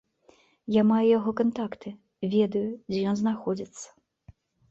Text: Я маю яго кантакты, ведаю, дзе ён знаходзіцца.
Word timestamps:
Я 0.75 0.83
маю 0.91 1.01
яго 1.17 1.33
кантакты, 1.41 1.89
ведаю, 2.33 2.65
дзе 2.93 2.99
ён 3.13 3.23
знаходзіцца. 3.23 3.87